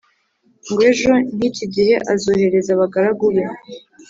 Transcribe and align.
ngo 0.69 0.81
ejo 0.91 1.13
nk 1.35 1.43
iki 1.49 1.65
gihe 1.75 1.95
azohereza 2.13 2.69
abagaragu 2.75 3.25
be 3.33 3.43